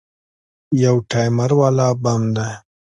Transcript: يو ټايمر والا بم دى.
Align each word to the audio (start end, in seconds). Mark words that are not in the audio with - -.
يو 0.83 0.95
ټايمر 1.11 1.51
والا 1.59 1.87
بم 2.03 2.21
دى. 2.35 2.51